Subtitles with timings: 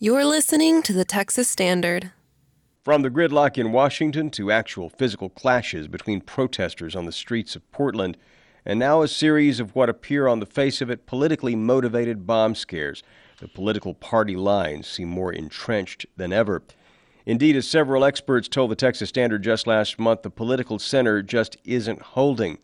[0.00, 2.12] You're listening to the Texas Standard.
[2.84, 7.68] From the gridlock in Washington to actual physical clashes between protesters on the streets of
[7.72, 8.16] Portland,
[8.64, 12.54] and now a series of what appear on the face of it politically motivated bomb
[12.54, 13.02] scares.
[13.40, 16.62] The political party lines seem more entrenched than ever.
[17.26, 21.56] Indeed, as several experts told the Texas Standard just last month, the political center just
[21.64, 22.58] isn't holding.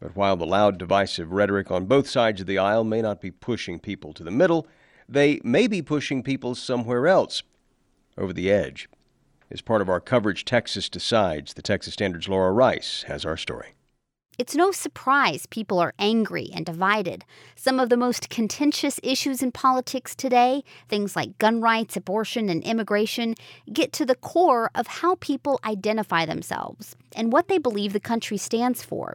[0.00, 3.30] But while the loud, divisive rhetoric on both sides of the aisle may not be
[3.30, 4.66] pushing people to the middle,
[5.08, 7.42] they may be pushing people somewhere else,
[8.16, 8.88] over the edge.
[9.50, 13.74] As part of our coverage, Texas Decides, the Texas Standard's Laura Rice has our story.
[14.36, 17.24] It's no surprise people are angry and divided.
[17.54, 22.64] Some of the most contentious issues in politics today, things like gun rights, abortion, and
[22.64, 23.36] immigration,
[23.72, 28.36] get to the core of how people identify themselves and what they believe the country
[28.36, 29.14] stands for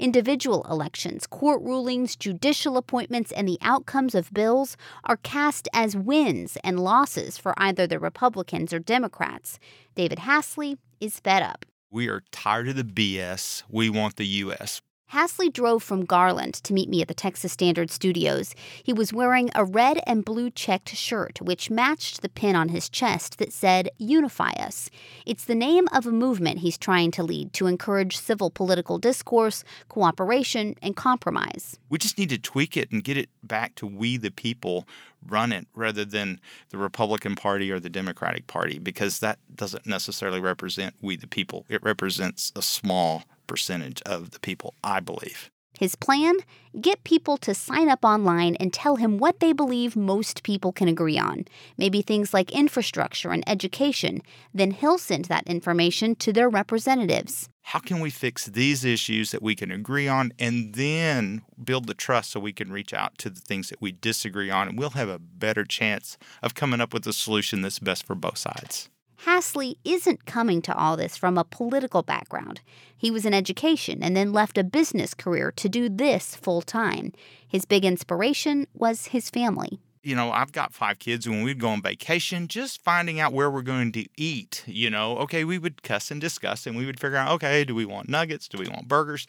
[0.00, 6.56] individual elections, court rulings, judicial appointments, and the outcomes of bills are cast as wins
[6.64, 9.58] and losses for either the Republicans or Democrats.
[9.94, 11.64] David Hasley is fed up.
[11.90, 13.64] We are tired of the BS.
[13.68, 14.80] We want the U.S.
[15.12, 18.54] Hasley drove from Garland to meet me at the Texas Standard studios.
[18.82, 22.88] He was wearing a red and blue checked shirt, which matched the pin on his
[22.88, 24.88] chest that said, Unify Us.
[25.26, 29.64] It's the name of a movement he's trying to lead to encourage civil political discourse,
[29.88, 31.76] cooperation, and compromise.
[31.88, 34.86] We just need to tweak it and get it back to we the people
[35.26, 40.40] run it rather than the Republican Party or the Democratic Party because that doesn't necessarily
[40.40, 41.66] represent we the people.
[41.68, 45.50] It represents a small percentage of the people, I believe.
[45.76, 46.36] His plan?
[46.80, 50.86] Get people to sign up online and tell him what they believe most people can
[50.86, 51.46] agree on.
[51.76, 54.22] Maybe things like infrastructure and education.
[54.54, 57.48] Then he'll send that information to their representatives.
[57.62, 61.94] How can we fix these issues that we can agree on and then build the
[61.94, 64.90] trust so we can reach out to the things that we disagree on and we'll
[64.90, 68.90] have a better chance of coming up with a solution that's best for both sides?
[69.26, 72.62] Hasley isn't coming to all this from a political background.
[72.96, 77.12] He was in education and then left a business career to do this full time.
[77.46, 79.78] His big inspiration was his family.
[80.02, 81.28] You know, I've got five kids.
[81.28, 85.18] When we'd go on vacation, just finding out where we're going to eat, you know,
[85.18, 88.08] okay, we would cuss and discuss and we would figure out, okay, do we want
[88.08, 88.48] nuggets?
[88.48, 89.26] Do we want burgers?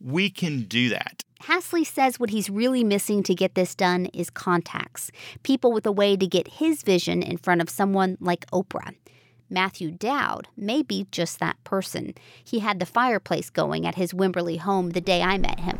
[0.00, 1.22] We can do that.
[1.42, 5.10] Hasley says what he's really missing to get this done is contacts,
[5.42, 8.94] people with a way to get his vision in front of someone like Oprah.
[9.54, 12.14] Matthew Dowd may be just that person.
[12.44, 15.78] He had the fireplace going at his Wimberley home the day I met him.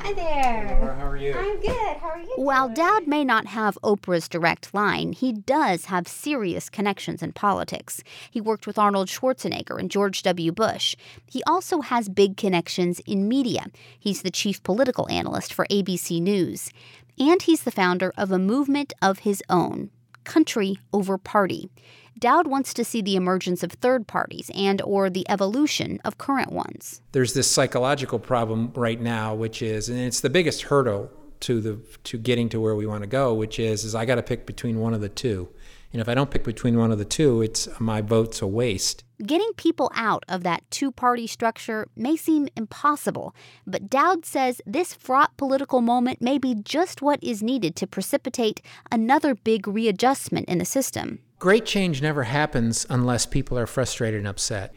[0.00, 0.78] Hi there.
[0.80, 1.32] Laura, how are you?
[1.32, 1.96] I'm good.
[1.98, 2.32] How are you?
[2.36, 8.02] While Dowd may not have Oprah's direct line, he does have serious connections in politics.
[8.30, 10.50] He worked with Arnold Schwarzenegger and George W.
[10.50, 10.96] Bush.
[11.30, 13.66] He also has big connections in media.
[13.96, 16.70] He's the chief political analyst for ABC News.
[17.18, 19.90] And he's the founder of a movement of his own,
[20.24, 21.70] Country Over Party.
[22.18, 26.52] Dowd wants to see the emergence of third parties and or the evolution of current
[26.52, 27.00] ones.
[27.12, 31.78] There's this psychological problem right now which is and it's the biggest hurdle to the
[32.04, 34.46] to getting to where we want to go which is is I got to pick
[34.46, 35.48] between one of the two.
[35.92, 39.04] And if I don't pick between one of the two, it's my vote's a waste.
[39.24, 43.36] Getting people out of that two party structure may seem impossible,
[43.66, 48.62] but Dowd says this fraught political moment may be just what is needed to precipitate
[48.90, 51.20] another big readjustment in the system.
[51.38, 54.74] Great change never happens unless people are frustrated and upset.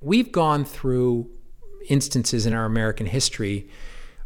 [0.00, 1.28] We've gone through
[1.88, 3.68] instances in our American history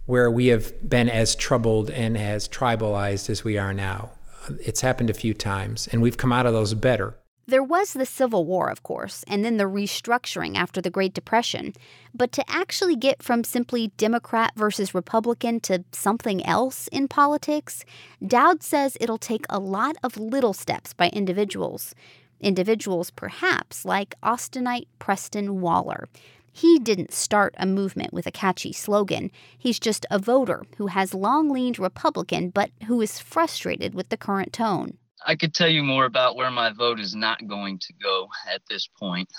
[0.05, 4.13] where we have been as troubled and as tribalized as we are now.
[4.61, 7.17] It's happened a few times, and we've come out of those better.
[7.49, 11.75] There was the Civil War, of course, and then the restructuring after the Great Depression.
[12.13, 17.85] But to actually get from simply Democrat versus Republican to something else in politics,
[18.27, 21.95] Dowd says it'll take a lot of little steps by individuals.
[22.41, 26.09] Individuals, perhaps, like Austinite Preston Waller.
[26.57, 29.31] He didn't start a movement with a catchy slogan.
[29.59, 34.17] He's just a voter who has long leaned Republican but who is frustrated with the
[34.17, 34.97] current tone.
[35.27, 38.63] I could tell you more about where my vote is not going to go at
[38.71, 39.31] this point.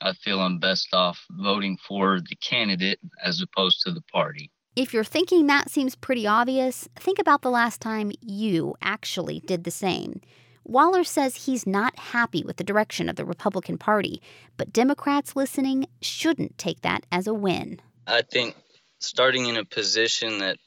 [0.00, 4.50] I feel I'm best off voting for the candidate as opposed to the party.
[4.74, 9.62] If you're thinking that seems pretty obvious, think about the last time you actually did
[9.62, 10.20] the same.
[10.68, 14.20] Waller says he's not happy with the direction of the Republican Party,
[14.56, 17.80] but Democrats listening shouldn't take that as a win.
[18.06, 18.56] I think
[18.98, 20.58] starting in a position that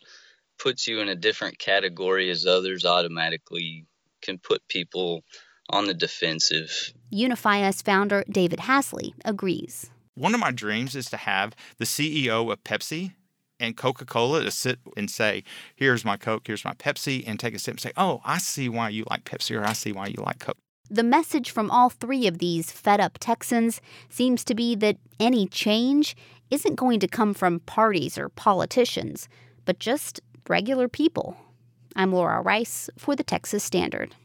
[0.57, 3.85] puts you in a different category as others automatically
[4.21, 5.23] can put people
[5.69, 6.93] on the defensive.
[7.09, 9.91] Unify Us founder David Hasley agrees.
[10.15, 13.13] One of my dreams is to have the CEO of Pepsi
[13.59, 15.43] and Coca Cola to sit and say,
[15.75, 18.69] here's my Coke, here's my Pepsi, and take a sip and say, oh, I see
[18.69, 20.57] why you like Pepsi or I see why you like Coke.
[20.89, 23.79] The message from all three of these fed up Texans
[24.09, 26.15] seems to be that any change
[26.49, 29.29] isn't going to come from parties or politicians,
[29.65, 31.37] but just regular people.
[31.95, 34.15] I'm Laura Rice for the Texas Standard.